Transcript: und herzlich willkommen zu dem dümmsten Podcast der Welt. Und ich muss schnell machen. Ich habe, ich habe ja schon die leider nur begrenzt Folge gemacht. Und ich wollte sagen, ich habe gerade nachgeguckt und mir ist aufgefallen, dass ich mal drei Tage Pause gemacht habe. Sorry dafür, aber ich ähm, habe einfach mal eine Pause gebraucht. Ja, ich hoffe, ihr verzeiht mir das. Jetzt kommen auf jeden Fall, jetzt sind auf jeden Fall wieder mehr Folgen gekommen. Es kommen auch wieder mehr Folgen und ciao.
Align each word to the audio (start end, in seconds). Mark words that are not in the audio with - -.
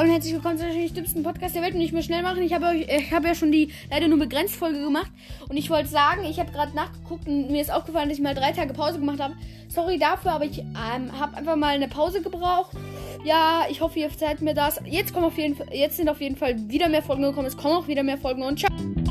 und 0.00 0.08
herzlich 0.08 0.32
willkommen 0.32 0.56
zu 0.56 0.64
dem 0.64 0.94
dümmsten 0.94 1.22
Podcast 1.22 1.54
der 1.54 1.62
Welt. 1.62 1.74
Und 1.74 1.80
ich 1.82 1.92
muss 1.92 2.06
schnell 2.06 2.22
machen. 2.22 2.42
Ich 2.42 2.54
habe, 2.54 2.74
ich 2.74 3.12
habe 3.12 3.28
ja 3.28 3.34
schon 3.34 3.52
die 3.52 3.70
leider 3.90 4.08
nur 4.08 4.18
begrenzt 4.18 4.56
Folge 4.56 4.82
gemacht. 4.82 5.10
Und 5.48 5.56
ich 5.56 5.68
wollte 5.68 5.88
sagen, 5.88 6.24
ich 6.24 6.40
habe 6.40 6.50
gerade 6.50 6.74
nachgeguckt 6.74 7.26
und 7.28 7.50
mir 7.50 7.60
ist 7.60 7.70
aufgefallen, 7.70 8.08
dass 8.08 8.16
ich 8.16 8.24
mal 8.24 8.34
drei 8.34 8.52
Tage 8.52 8.72
Pause 8.72 8.98
gemacht 8.98 9.20
habe. 9.20 9.34
Sorry 9.68 9.98
dafür, 9.98 10.32
aber 10.32 10.44
ich 10.44 10.60
ähm, 10.60 11.18
habe 11.18 11.36
einfach 11.36 11.56
mal 11.56 11.74
eine 11.74 11.88
Pause 11.88 12.22
gebraucht. 12.22 12.72
Ja, 13.24 13.66
ich 13.70 13.80
hoffe, 13.80 13.98
ihr 13.98 14.08
verzeiht 14.08 14.40
mir 14.40 14.54
das. 14.54 14.80
Jetzt 14.86 15.12
kommen 15.12 15.26
auf 15.26 15.36
jeden 15.36 15.56
Fall, 15.56 15.68
jetzt 15.72 15.96
sind 15.96 16.08
auf 16.08 16.20
jeden 16.20 16.36
Fall 16.36 16.56
wieder 16.68 16.88
mehr 16.88 17.02
Folgen 17.02 17.22
gekommen. 17.22 17.46
Es 17.46 17.56
kommen 17.56 17.74
auch 17.74 17.88
wieder 17.88 18.02
mehr 18.02 18.18
Folgen 18.18 18.42
und 18.42 18.58
ciao. 18.58 19.01